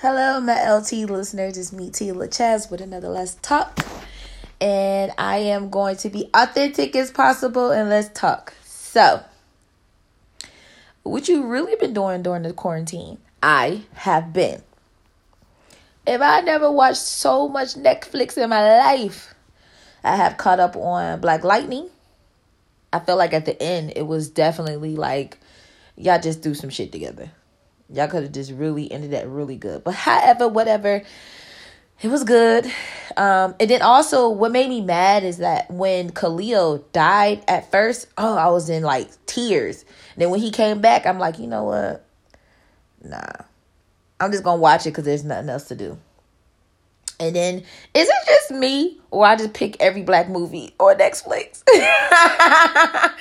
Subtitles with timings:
[0.00, 1.58] Hello, my LT listeners.
[1.58, 3.80] It's me, Tia Chaz, with another Let's Talk.
[4.60, 8.54] And I am going to be authentic as possible and let's talk.
[8.62, 9.24] So,
[11.02, 13.18] what you really been doing during the quarantine?
[13.42, 14.62] I have been.
[16.06, 19.34] If I never watched so much Netflix in my life,
[20.04, 21.90] I have caught up on Black Lightning.
[22.92, 25.38] I feel like at the end, it was definitely like,
[25.96, 27.32] y'all just do some shit together.
[27.92, 29.82] Y'all could have just really ended that really good.
[29.84, 31.02] But however, whatever,
[32.02, 32.66] it was good.
[33.16, 38.06] Um, and then also what made me mad is that when Khalil died at first,
[38.18, 39.84] oh, I was in like tears.
[40.14, 42.04] And then when he came back, I'm like, you know what?
[43.02, 43.44] Nah.
[44.20, 45.98] I'm just gonna watch it because there's nothing else to do.
[47.20, 47.64] And then,
[47.94, 51.64] is it just me, or I just pick every black movie on Netflix?
[51.68, 53.12] I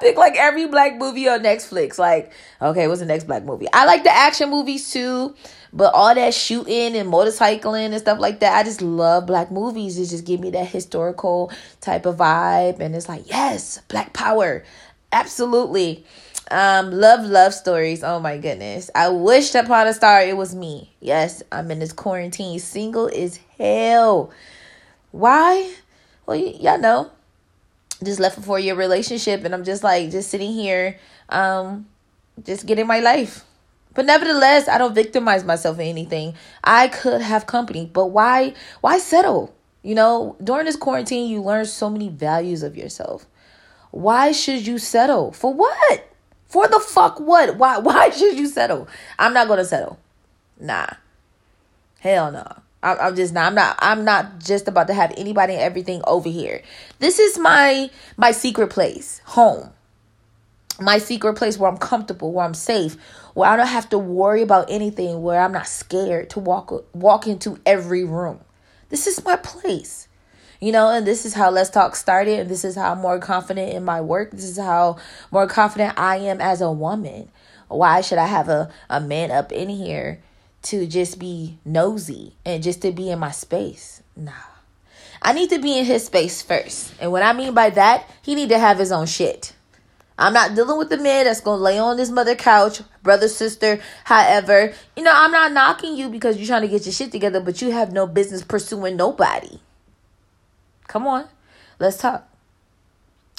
[0.00, 1.98] pick like every black movie on Netflix.
[1.98, 3.66] Like, okay, what's the next black movie?
[3.72, 5.34] I like the action movies too,
[5.72, 9.98] but all that shooting and motorcycling and stuff like that, I just love black movies.
[9.98, 14.62] It just give me that historical type of vibe, and it's like, yes, black power,
[15.10, 16.04] absolutely.
[16.52, 18.04] Um, love love stories.
[18.04, 18.90] Oh my goodness.
[18.94, 20.92] I wished upon a star it was me.
[21.00, 24.30] Yes, I'm in this quarantine, single as hell.
[25.12, 25.72] Why?
[26.26, 27.10] Well, y- y'all know.
[28.04, 30.98] Just left a four year relationship, and I'm just like just sitting here,
[31.30, 31.86] um,
[32.44, 33.46] just getting my life.
[33.94, 36.34] But nevertheless, I don't victimize myself in anything.
[36.62, 38.52] I could have company, but why?
[38.82, 39.54] Why settle?
[39.82, 43.26] You know, during this quarantine, you learn so many values of yourself.
[43.90, 46.11] Why should you settle for what?
[46.52, 47.56] For the fuck what?
[47.56, 48.86] Why why should you settle?
[49.18, 49.98] I'm not gonna settle.
[50.60, 50.86] Nah.
[52.00, 52.46] Hell no.
[52.82, 53.46] I'm, I'm just not.
[53.46, 53.76] I'm not.
[53.78, 56.62] I'm not just about to have anybody and everything over here.
[56.98, 59.70] This is my my secret place, home.
[60.78, 62.96] My secret place where I'm comfortable, where I'm safe,
[63.32, 67.26] where I don't have to worry about anything, where I'm not scared to walk walk
[67.26, 68.40] into every room.
[68.90, 70.06] This is my place
[70.62, 73.18] you know and this is how let's talk started and this is how i'm more
[73.18, 74.30] confident in my work.
[74.30, 74.96] This is how
[75.32, 77.28] more confident i am as a woman.
[77.68, 80.20] Why should i have a, a man up in here
[80.62, 84.02] to just be nosy and just to be in my space?
[84.16, 84.30] Nah.
[85.20, 86.94] I need to be in his space first.
[87.00, 89.54] And what i mean by that he need to have his own shit.
[90.16, 93.80] I'm not dealing with the man that's gonna lay on his mother couch, brother, sister,
[94.04, 94.72] however.
[94.96, 97.60] You know, I'm not knocking you because you're trying to get your shit together, but
[97.60, 99.58] you have no business pursuing nobody.
[100.92, 101.26] Come on,
[101.78, 102.28] let's talk.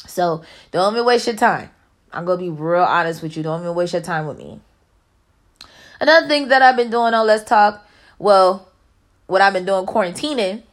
[0.08, 0.42] So
[0.72, 1.70] don't even waste your time.
[2.12, 3.44] I'm gonna be real honest with you.
[3.44, 4.60] Don't even waste your time with me.
[6.02, 7.88] Another thing that I've been doing on Let's Talk,
[8.18, 8.68] well,
[9.28, 10.64] what I've been doing quarantining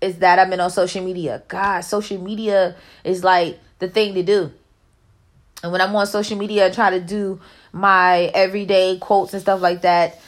[0.00, 1.42] is that I've been on social media.
[1.46, 2.74] God, social media
[3.04, 4.50] is like the thing to do.
[5.62, 7.38] And when I'm on social media and try to do
[7.70, 10.18] my everyday quotes and stuff like that,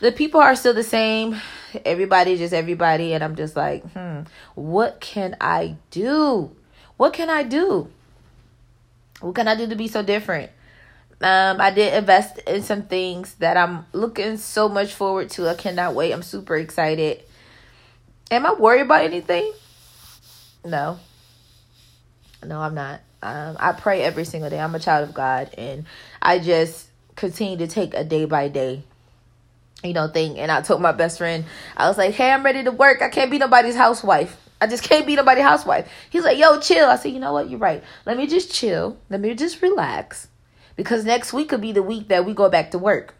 [0.00, 1.40] the people are still the same
[1.84, 4.20] everybody just everybody and i'm just like hmm
[4.54, 6.50] what can i do?
[6.96, 7.88] What can i do?
[9.20, 10.50] What can i do to be so different?
[11.20, 15.48] Um i did invest in some things that i'm looking so much forward to.
[15.48, 16.12] I cannot wait.
[16.12, 17.22] I'm super excited.
[18.30, 19.52] Am i worried about anything?
[20.64, 20.98] No.
[22.44, 23.00] No i'm not.
[23.22, 24.60] Um i pray every single day.
[24.60, 25.86] I'm a child of god and
[26.20, 28.82] i just continue to take a day by day
[29.82, 30.38] you know, thing.
[30.38, 31.44] And I told my best friend,
[31.76, 33.02] I was like, hey, I'm ready to work.
[33.02, 34.36] I can't be nobody's housewife.
[34.60, 35.90] I just can't be nobody's housewife.
[36.10, 36.88] He's like, yo, chill.
[36.88, 37.50] I said, you know what?
[37.50, 37.82] You're right.
[38.06, 38.96] Let me just chill.
[39.10, 40.28] Let me just relax.
[40.76, 43.14] Because next week could be the week that we go back to work.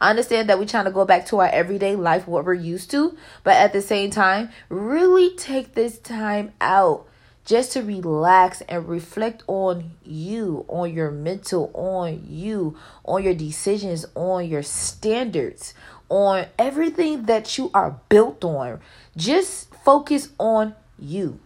[0.00, 2.90] I understand that we're trying to go back to our everyday life, what we're used
[2.92, 3.16] to.
[3.42, 7.08] But at the same time, really take this time out
[7.46, 14.04] just to relax and reflect on you, on your mental, on you, on your decisions,
[14.14, 15.72] on your standards,
[16.08, 18.80] on everything that you are built on.
[19.16, 21.38] Just focus on you.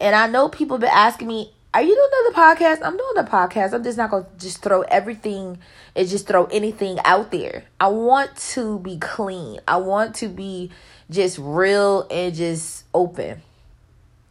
[0.00, 2.86] And I know people have been asking me, are you doing another podcast?
[2.86, 3.72] I'm doing a podcast.
[3.72, 5.58] I'm just not gonna just throw everything
[5.96, 7.64] and just throw anything out there.
[7.80, 9.60] I want to be clean.
[9.66, 10.70] I want to be
[11.10, 13.42] just real and just open.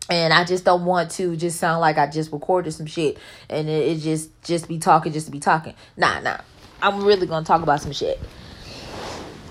[0.09, 3.17] And I just don't want to just sound like I just recorded some shit
[3.49, 5.73] and it, it just just be talking just to be talking.
[5.97, 6.37] Nah, nah.
[6.83, 8.19] I'm really gonna talk about some shit.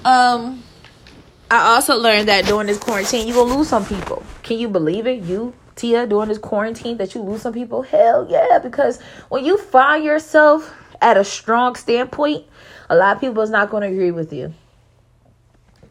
[0.04, 0.62] Um,
[1.50, 4.22] I also learned that during this quarantine, you gonna lose some people.
[4.42, 5.22] Can you believe it?
[5.22, 7.82] You, Tia, during this quarantine, that you lose some people?
[7.82, 8.58] Hell yeah!
[8.58, 9.00] Because
[9.30, 12.44] when you find yourself at a strong standpoint,
[12.90, 14.52] a lot of people is not gonna agree with you.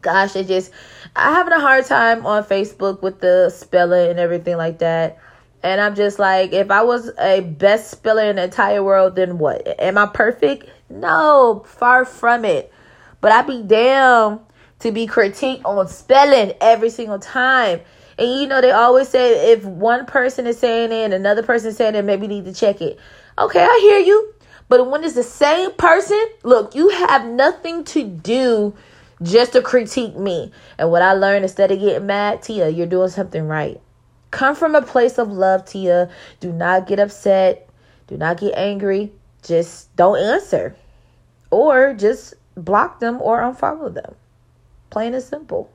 [0.00, 0.70] Gosh, it just
[1.16, 5.18] I'm having a hard time on Facebook with the spelling and everything like that.
[5.64, 9.38] And I'm just like, if I was a best speller in the entire world, then
[9.38, 9.80] what?
[9.80, 10.68] Am I perfect?
[10.92, 12.72] No, far from it.
[13.20, 14.40] But I be damn
[14.80, 17.80] to be critiqued on spelling every single time.
[18.18, 21.70] And you know, they always say if one person is saying it and another person
[21.70, 22.98] is saying it, maybe need to check it.
[23.38, 24.34] Okay, I hear you.
[24.68, 28.74] But when it's the same person, look, you have nothing to do
[29.22, 30.50] just to critique me.
[30.78, 33.80] And what I learned instead of getting mad, Tia, you're doing something right.
[34.30, 36.10] Come from a place of love, Tia.
[36.40, 37.68] Do not get upset.
[38.06, 39.12] Do not get angry.
[39.42, 40.74] Just don't answer.
[41.52, 44.14] Or just block them or unfollow them.
[44.88, 45.70] Plain and simple.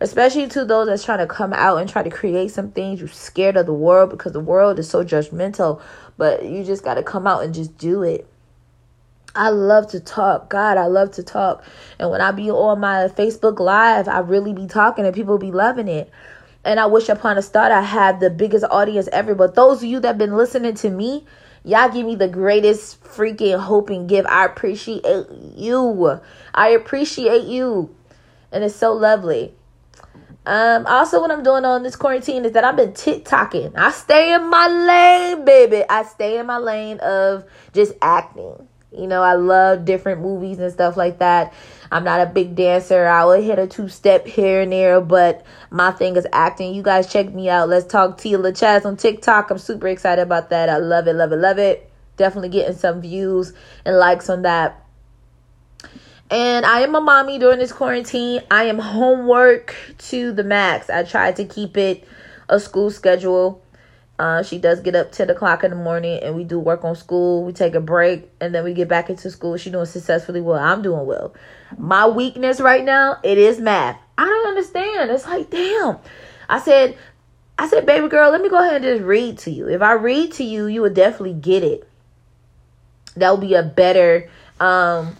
[0.00, 3.00] Especially to those that's trying to come out and try to create some things.
[3.00, 5.82] You're scared of the world because the world is so judgmental.
[6.16, 8.26] But you just got to come out and just do it.
[9.34, 10.48] I love to talk.
[10.48, 11.64] God, I love to talk.
[11.98, 15.50] And when I be on my Facebook Live, I really be talking and people be
[15.50, 16.10] loving it.
[16.64, 19.34] And I wish upon a start I had the biggest audience ever.
[19.34, 21.26] But those of you that been listening to me,
[21.64, 24.26] y'all give me the greatest freaking hope and give.
[24.26, 25.04] I appreciate
[25.56, 26.20] you.
[26.54, 27.94] I appreciate you.
[28.52, 29.54] And it's so lovely.
[30.46, 33.72] Um, also, what I'm doing on this quarantine is that I've been TikToking.
[33.76, 35.84] I stay in my lane, baby.
[35.88, 38.68] I stay in my lane of just acting.
[38.96, 41.52] You know, I love different movies and stuff like that.
[41.90, 43.06] I'm not a big dancer.
[43.06, 46.74] I will hit a two step here and there, but my thing is acting.
[46.74, 47.68] You guys check me out.
[47.68, 49.50] Let's talk Tia Chaz on TikTok.
[49.50, 50.68] I'm super excited about that.
[50.68, 51.90] I love it, love it, love it.
[52.16, 53.52] Definitely getting some views
[53.84, 54.84] and likes on that.
[56.30, 58.42] And I am a mommy during this quarantine.
[58.50, 60.88] I am homework to the max.
[60.88, 62.06] I tried to keep it
[62.48, 63.63] a school schedule.
[64.16, 66.94] Uh, she does get up 10 o'clock in the morning and we do work on
[66.94, 67.44] school.
[67.44, 69.56] We take a break and then we get back into school.
[69.56, 70.58] She's doing successfully well.
[70.58, 71.34] I'm doing well.
[71.76, 73.98] My weakness right now, it is math.
[74.16, 75.10] I don't understand.
[75.10, 75.98] It's like, damn.
[76.48, 76.96] I said,
[77.58, 79.68] I said, baby girl, let me go ahead and just read to you.
[79.68, 81.88] If I read to you, you would definitely get it.
[83.16, 84.30] That would be a better,
[84.60, 85.16] um,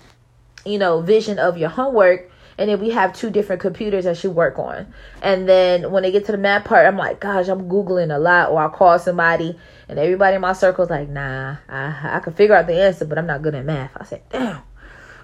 [0.64, 4.28] you know, vision of your homework and then we have two different computers that she
[4.28, 4.92] work on.
[5.22, 8.18] And then when they get to the math part, I'm like, gosh, I'm googling a
[8.18, 9.58] lot, or I call somebody,
[9.88, 13.04] and everybody in my circle is like, nah, I I can figure out the answer,
[13.04, 13.90] but I'm not good at math.
[13.96, 14.62] I said, damn.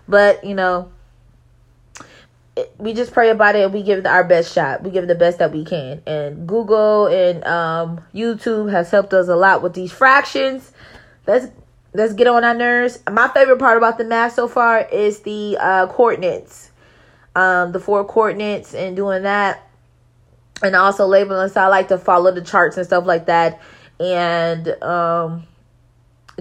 [0.09, 0.91] But you know,
[2.79, 4.83] we just pray about it and we give it our best shot.
[4.83, 6.03] We give it the best that we can.
[6.07, 10.73] And Google and um, YouTube has helped us a lot with these fractions.
[11.27, 11.47] Let's
[11.95, 12.99] let's get on our nerves.
[13.11, 16.70] My favorite part about the math so far is the uh, coordinates
[17.35, 19.67] um, the four coordinates and doing that.
[20.63, 21.49] And also labeling.
[21.49, 23.61] So I like to follow the charts and stuff like that.
[23.99, 25.47] And um,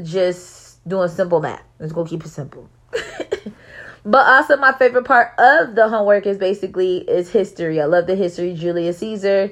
[0.03, 1.63] just doing simple math.
[1.79, 2.69] Let's go keep it simple.
[4.05, 7.79] but also my favorite part of the homework is basically is history.
[7.79, 9.51] I love the history Julius Caesar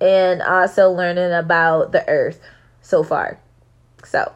[0.00, 2.40] and also learning about the earth
[2.80, 3.40] so far.
[4.04, 4.32] So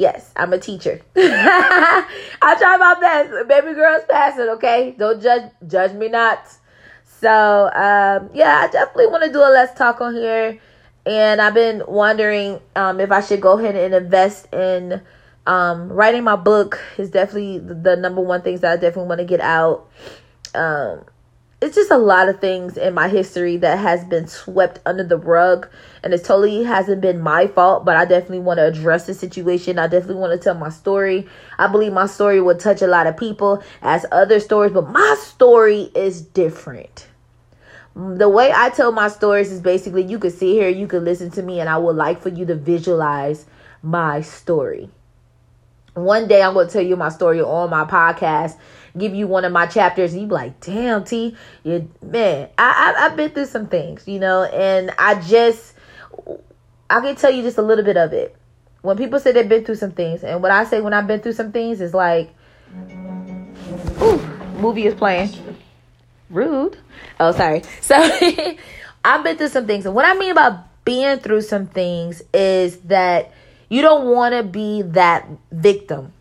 [0.00, 1.02] Yes, I'm a teacher.
[1.14, 3.46] I try my best.
[3.46, 4.94] Baby girls pass it, okay?
[4.98, 6.42] Don't judge judge me not.
[7.04, 10.58] So um, yeah, I definitely want to do a let's talk on here.
[11.04, 15.02] And I've been wondering um, if I should go ahead and invest in
[15.46, 19.26] um, writing my book is definitely the number one things that I definitely want to
[19.26, 19.86] get out.
[20.54, 21.04] Um,
[21.60, 25.18] it's just a lot of things in my history that has been swept under the
[25.18, 25.68] rug
[26.02, 29.78] and it totally hasn't been my fault but i definitely want to address the situation.
[29.78, 31.28] I definitely want to tell my story.
[31.58, 35.16] I believe my story would touch a lot of people as other stories but my
[35.20, 37.08] story is different.
[37.94, 41.30] The way i tell my stories is basically you could sit here you could listen
[41.32, 43.44] to me and i would like for you to visualize
[43.82, 44.88] my story.
[45.92, 48.56] One day i'm going to tell you my story on my podcast
[48.96, 52.94] give you one of my chapters and you be like, damn, T, you man, I,
[52.96, 55.74] I I've been through some things, you know, and I just
[56.88, 58.36] I can tell you just a little bit of it.
[58.82, 61.20] When people say they've been through some things, and what I say when I've been
[61.20, 62.34] through some things is like,
[64.00, 64.18] ooh,
[64.58, 65.30] movie is playing.
[66.30, 66.78] Rude.
[67.18, 67.62] Oh, sorry.
[67.80, 67.96] So
[69.04, 72.78] I've been through some things, and what I mean about being through some things is
[72.80, 73.32] that
[73.68, 76.12] you don't want to be that victim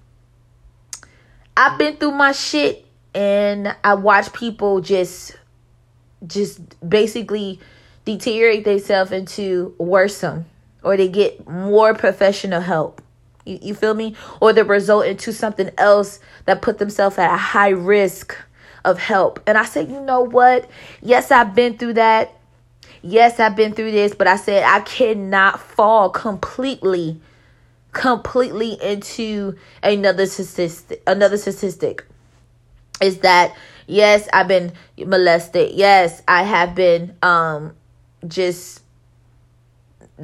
[1.60, 5.36] I've been through my shit and I watch people just
[6.25, 7.60] just basically
[8.06, 10.46] deteriorate themselves into worsen
[10.84, 13.01] or they get more professional help.
[13.44, 14.16] You, you feel me?
[14.39, 18.38] Or they result into something else that put themselves at a high risk
[18.86, 19.42] of help.
[19.46, 20.70] And I said, you know what?
[21.01, 22.39] Yes, I've been through that.
[23.01, 27.20] Yes, I've been through this, but I said I cannot fall completely
[27.91, 32.05] completely into another statistic another statistic
[33.01, 33.55] is that
[33.88, 35.72] yes i've been molested.
[35.74, 37.74] Yes i have been um
[38.27, 38.84] just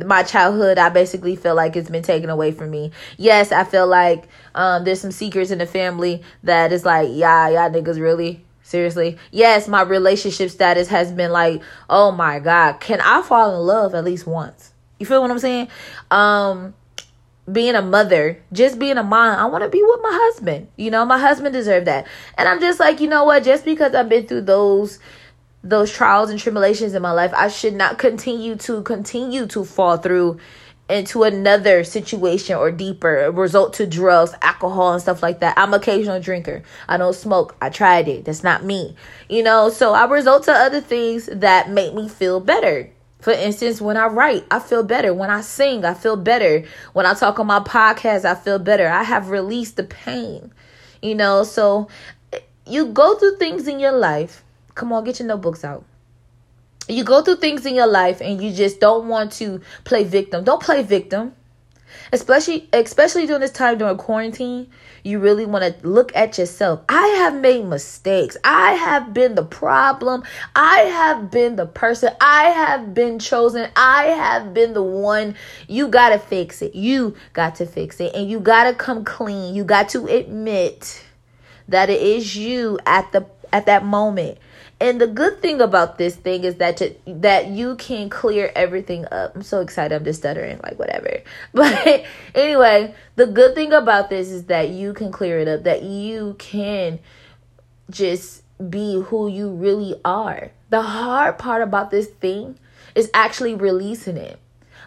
[0.06, 2.92] my childhood i basically feel like it's been taken away from me.
[3.18, 7.50] Yes i feel like um there's some secrets in the family that is like yeah
[7.50, 9.18] y'all niggas really seriously?
[9.32, 13.96] Yes my relationship status has been like oh my god can i fall in love
[13.96, 14.72] at least once?
[15.00, 15.68] You feel what i'm saying?
[16.12, 16.76] Um
[17.52, 20.68] being a mother, just being a mom, I want to be with my husband.
[20.78, 22.08] You know, my husband deserved that.
[22.38, 23.44] And I'm just like, you know what?
[23.44, 25.00] Just because I've been through those
[25.64, 29.98] those trials and tribulations in my life, I should not continue to continue to fall
[29.98, 30.40] through
[30.88, 35.58] into another situation or deeper result to drugs, alcohol, and stuff like that.
[35.58, 36.62] I'm occasional drinker.
[36.88, 37.56] I don't smoke.
[37.60, 38.26] I tried it.
[38.26, 38.96] That's not me.
[39.28, 42.92] You know, so I result to other things that make me feel better.
[43.26, 45.12] For instance, when I write, I feel better.
[45.12, 46.64] When I sing, I feel better.
[46.94, 48.88] When I talk on my podcast, I feel better.
[48.88, 50.54] I have released the pain.
[51.02, 51.88] You know, so
[52.68, 54.44] you go through things in your life.
[54.76, 55.84] Come on, get your notebooks out.
[56.88, 60.44] You go through things in your life and you just don't want to play victim.
[60.44, 61.34] Don't play victim
[62.12, 64.68] especially especially during this time during quarantine
[65.06, 66.82] you really want to look at yourself.
[66.90, 68.38] I have made mistakes.
[68.44, 70.24] I have been the problem.
[70.56, 72.12] I have been the person.
[72.20, 73.70] I have been chosen.
[73.76, 75.36] I have been the one.
[75.68, 76.74] You got to fix it.
[76.74, 78.16] You got to fix it.
[78.16, 79.54] And you got to come clean.
[79.54, 81.06] You got to admit
[81.68, 84.40] that it is you at the at that moment
[84.80, 89.06] and the good thing about this thing is that to, that you can clear everything
[89.10, 89.36] up.
[89.36, 89.96] I'm so excited.
[89.96, 91.22] I'm just stuttering, like whatever.
[91.54, 95.64] But anyway, the good thing about this is that you can clear it up.
[95.64, 97.00] That you can
[97.90, 100.52] just be who you really are.
[100.70, 102.60] The hard part about this thing
[102.96, 104.40] is actually releasing it.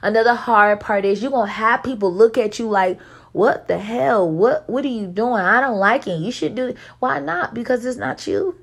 [0.02, 3.00] Another hard part is you're gonna have people look at you like,
[3.32, 4.30] what the hell?
[4.30, 5.40] What what are you doing?
[5.40, 6.18] I don't like it.
[6.18, 6.76] You should do it.
[6.98, 7.54] Why not?
[7.54, 8.56] Because it's not you.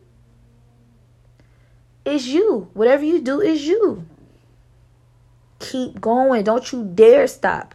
[2.05, 2.69] It's you.
[2.73, 4.05] Whatever you do is you.
[5.59, 6.43] Keep going.
[6.43, 7.73] Don't you dare stop.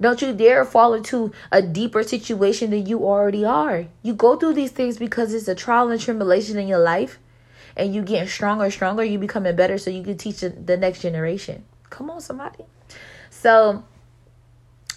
[0.00, 3.84] Don't you dare fall into a deeper situation than you already are.
[4.02, 7.18] You go through these things because it's a trial and tribulation in your life,
[7.76, 9.04] and you getting stronger and stronger.
[9.04, 11.64] You becoming better so you can teach the next generation.
[11.90, 12.64] Come on, somebody.
[13.28, 13.84] So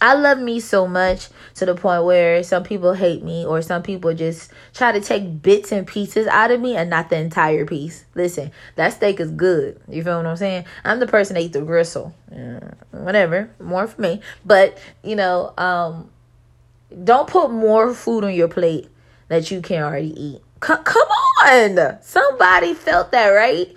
[0.04, 3.82] I love me so much to the point where some people hate me or some
[3.82, 7.66] people just try to take bits and pieces out of me and not the entire
[7.66, 8.04] piece.
[8.14, 9.80] Listen, that steak is good.
[9.88, 10.66] You feel what I'm saying?
[10.84, 12.14] I'm the person that eat the gristle.
[12.30, 14.20] Yeah, whatever, more for me.
[14.44, 16.12] But, you know, um,
[17.02, 18.90] don't put more food on your plate
[19.30, 20.42] that you can already eat.
[20.62, 21.08] C- come
[21.46, 21.98] on.
[22.02, 23.74] Somebody felt that, right?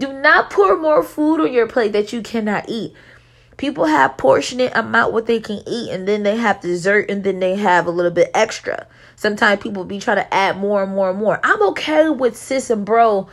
[0.00, 2.94] Do not pour more food on your plate that you cannot eat
[3.58, 7.40] people have portionate amount what they can eat and then they have dessert and then
[7.40, 8.86] they have a little bit extra.
[9.16, 11.38] Sometimes people be trying to add more and more and more.
[11.42, 13.28] I'm okay with sis and bro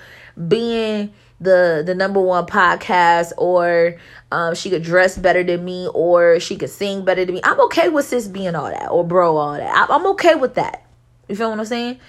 [0.47, 3.95] being the the number one podcast or
[4.31, 7.41] um, she could dress better than me or she could sing better than me.
[7.43, 9.89] I'm okay with sis being all that or bro all that.
[9.89, 10.85] I'm okay with that.
[11.29, 11.99] You feel what i'm saying?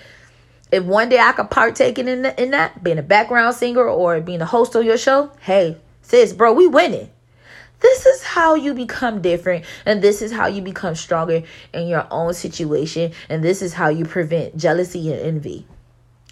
[0.73, 4.41] If one day i could partake in, in that being a background singer or being
[4.41, 7.09] a host on your show hey sis bro we winning
[7.81, 11.43] this is how you become different, and this is how you become stronger
[11.73, 15.67] in your own situation, and this is how you prevent jealousy and envy.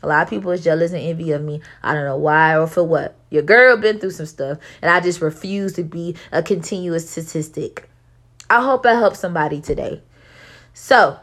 [0.03, 1.61] A lot of people is jealous and envy of me.
[1.83, 3.17] I don't know why or for what.
[3.31, 7.89] Your girl been through some stuff, and I just refuse to be a continuous statistic.
[8.51, 10.03] I hope I help somebody today.
[10.75, 11.19] So,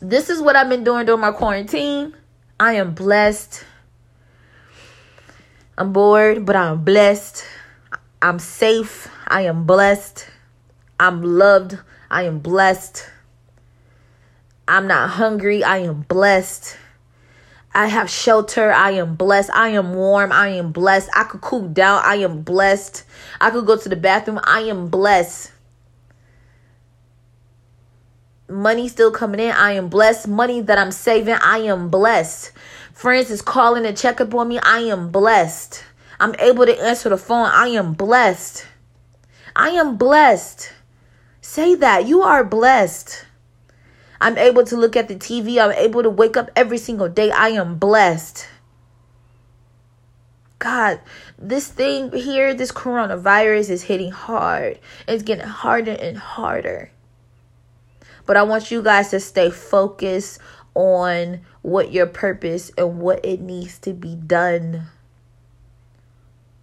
[0.00, 2.14] this is what I've been doing during my quarantine.
[2.60, 3.64] I am blessed.
[5.76, 7.44] I'm bored, but I'm blessed.
[8.24, 9.10] I'm safe.
[9.28, 10.26] I am blessed.
[10.98, 11.78] I'm loved.
[12.10, 13.06] I am blessed.
[14.66, 15.62] I'm not hungry.
[15.62, 16.78] I am blessed.
[17.74, 18.72] I have shelter.
[18.72, 19.50] I am blessed.
[19.52, 20.32] I am warm.
[20.32, 21.10] I am blessed.
[21.14, 22.00] I could cool down.
[22.02, 23.04] I am blessed.
[23.42, 24.40] I could go to the bathroom.
[24.42, 25.52] I am blessed.
[28.48, 29.52] Money still coming in.
[29.52, 30.28] I am blessed.
[30.28, 31.36] Money that I'm saving.
[31.42, 32.52] I am blessed.
[32.94, 34.58] Friends is calling to check up on me.
[34.60, 35.84] I am blessed.
[36.20, 37.46] I'm able to answer the phone.
[37.46, 38.66] I am blessed.
[39.56, 40.72] I am blessed.
[41.40, 42.06] Say that.
[42.06, 43.26] You are blessed.
[44.20, 45.62] I'm able to look at the TV.
[45.62, 47.30] I'm able to wake up every single day.
[47.30, 48.48] I am blessed.
[50.58, 51.00] God,
[51.38, 54.78] this thing here, this coronavirus is hitting hard.
[55.06, 56.90] It's getting harder and harder.
[58.24, 60.38] But I want you guys to stay focused
[60.74, 64.86] on what your purpose and what it needs to be done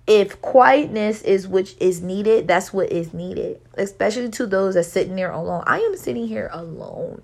[0.07, 3.61] if quietness is which is needed, that's what is needed.
[3.75, 5.63] Especially to those that sitting there alone.
[5.67, 7.21] I am sitting here alone.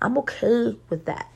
[0.00, 1.30] I'm okay with that.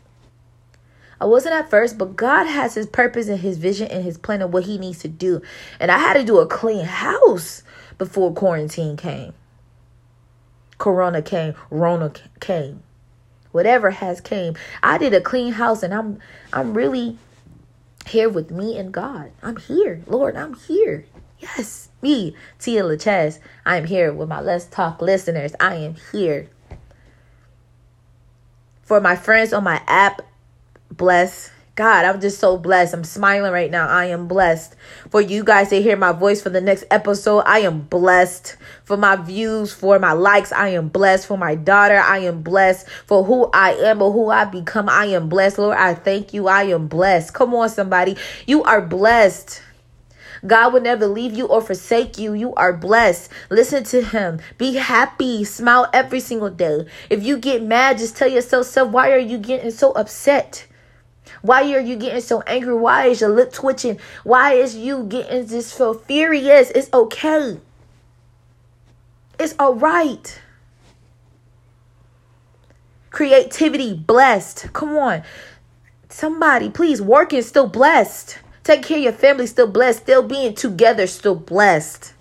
[1.21, 4.43] I wasn't at first, but God has his purpose and his vision and his plan
[4.43, 5.41] of what he needs to do.
[5.79, 7.63] And I had to do a clean house
[7.97, 9.33] before quarantine came.
[10.79, 12.83] Corona came, Rona came.
[13.53, 14.55] Whatever has came.
[14.83, 16.19] I did a clean house and I'm
[16.53, 17.19] I'm really
[18.13, 19.33] here with me and God.
[19.43, 20.03] I'm here.
[20.07, 21.07] Lord, I'm here.
[21.41, 23.41] Yes, me, Tia LaChess.
[23.67, 25.55] I am here with my Let's Talk listeners.
[25.59, 26.49] I am here.
[28.83, 30.23] For my friends on my app,
[30.91, 32.93] bless God, I'm just so blessed.
[32.93, 33.89] I'm smiling right now.
[33.89, 34.77] I am blessed.
[35.09, 38.57] For you guys to hear my voice for the next episode, I am blessed.
[38.85, 41.27] For my views, for my likes, I am blessed.
[41.27, 42.87] For my daughter, I am blessed.
[43.07, 45.57] For who I am or who I become, I am blessed.
[45.57, 46.47] Lord, I thank you.
[46.47, 47.33] I am blessed.
[47.33, 48.19] Come on, somebody.
[48.47, 49.63] You are blessed.
[50.47, 52.35] God will never leave you or forsake you.
[52.35, 53.31] You are blessed.
[53.49, 54.41] Listen to Him.
[54.59, 55.45] Be happy.
[55.45, 56.85] Smile every single day.
[57.09, 60.67] If you get mad, just tell yourself, self, why are you getting so upset?
[61.43, 62.75] Why are you getting so angry?
[62.75, 63.99] Why is your lip twitching?
[64.25, 66.71] Why is you getting just so furious?
[66.71, 67.59] It's okay.
[69.39, 70.41] It's all right.
[73.11, 74.73] Creativity, blessed.
[74.73, 75.23] Come on.
[76.09, 78.39] Somebody, please, working still blessed.
[78.63, 80.03] Take care of your family, still blessed.
[80.03, 82.15] Still being together, still blessed.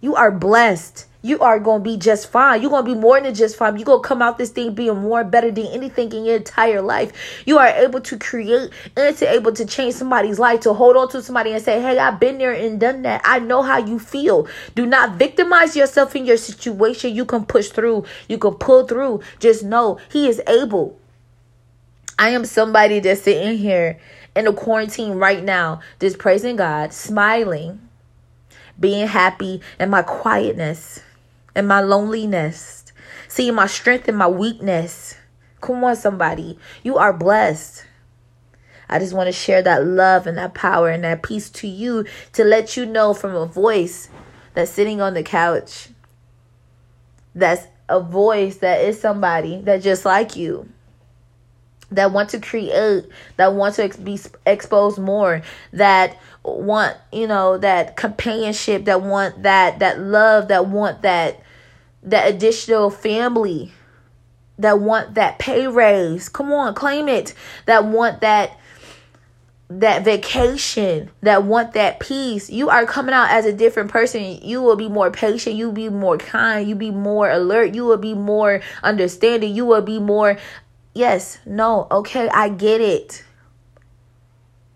[0.00, 2.62] You are blessed you are going to be just fine.
[2.62, 3.76] You're going to be more than just fine.
[3.76, 6.80] You're going to come out this thing being more better than anything in your entire
[6.80, 7.42] life.
[7.44, 11.08] You are able to create and to able to change somebody's life, to hold on
[11.10, 13.20] to somebody and say, hey, I've been there and done that.
[13.24, 14.46] I know how you feel.
[14.76, 17.14] Do not victimize yourself in your situation.
[17.14, 18.04] You can push through.
[18.28, 19.22] You can pull through.
[19.40, 20.98] Just know he is able.
[22.16, 23.98] I am somebody that's sitting here
[24.36, 27.80] in a quarantine right now, just praising God, smiling,
[28.78, 31.00] being happy in my quietness
[31.54, 32.84] and my loneliness,
[33.28, 35.14] seeing my strength and my weakness.
[35.60, 36.58] Come on, somebody.
[36.82, 37.84] You are blessed.
[38.88, 42.06] I just want to share that love and that power and that peace to you
[42.32, 44.08] to let you know from a voice
[44.54, 45.90] that's sitting on the couch.
[47.34, 50.68] That's a voice that is somebody that just like you
[51.90, 53.04] that want to create
[53.36, 55.42] that want to be exposed more
[55.72, 61.42] that want you know that companionship that want that that love that want that
[62.02, 63.72] that additional family
[64.58, 66.28] that want that pay raise.
[66.28, 67.34] Come on, claim it.
[67.66, 68.58] That want that
[69.70, 72.48] that vacation, that want that peace.
[72.48, 74.40] You are coming out as a different person.
[74.42, 77.84] You will be more patient, you will be more kind, You'll be more alert, you
[77.84, 80.38] will be more understanding, you will be more
[80.98, 83.24] yes, no, okay, I get it.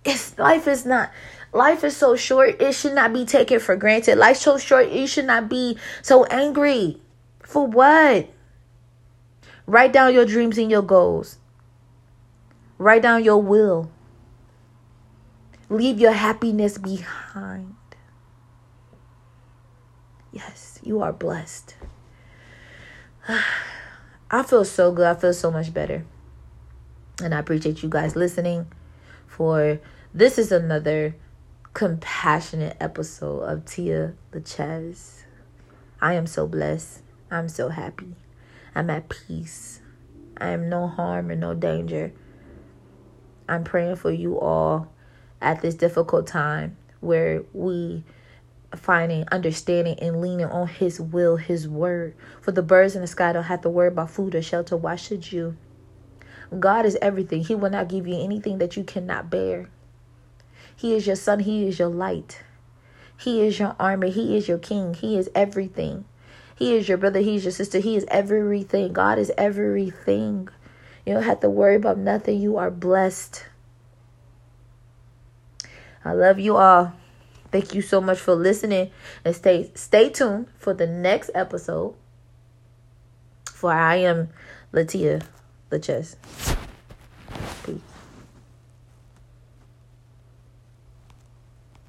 [0.04, 1.10] It's life is not
[1.52, 4.16] life is so short, it should not be taken for granted.
[4.16, 7.00] Life's so short, you should not be so angry.
[7.42, 8.28] For what?
[9.66, 11.38] Write down your dreams and your goals.
[12.78, 13.90] Write down your will.
[15.68, 17.74] Leave your happiness behind.
[20.32, 21.74] Yes, you are blessed.
[24.30, 25.06] I feel so good.
[25.06, 26.04] I feel so much better.
[27.22, 28.66] And I appreciate you guys listening
[29.28, 29.78] for
[30.12, 31.14] this is another
[31.72, 35.22] compassionate episode of Tia LaChess.
[36.00, 37.02] I am so blessed.
[37.30, 38.16] I'm so happy.
[38.74, 39.80] I'm at peace.
[40.36, 42.12] I am no harm and no danger.
[43.48, 44.92] I'm praying for you all
[45.40, 48.02] at this difficult time where we
[48.74, 52.16] finding understanding and leaning on his will, his word.
[52.40, 54.76] For the birds in the sky don't have to worry about food or shelter.
[54.76, 55.56] Why should you?
[56.58, 57.44] God is everything.
[57.44, 59.68] He will not give you anything that you cannot bear.
[60.74, 61.40] He is your sun.
[61.40, 62.42] He is your light.
[63.16, 64.08] He is your armor.
[64.08, 64.94] He is your king.
[64.94, 66.04] He is everything.
[66.56, 67.20] He is your brother.
[67.20, 67.78] He is your sister.
[67.78, 68.92] He is everything.
[68.92, 70.48] God is everything.
[71.06, 72.40] You don't have to worry about nothing.
[72.40, 73.46] You are blessed.
[76.04, 76.92] I love you all.
[77.50, 78.90] Thank you so much for listening
[79.24, 81.94] and stay stay tuned for the next episode.
[83.44, 84.30] For I am
[84.72, 85.22] Latia
[85.72, 86.16] LaChess.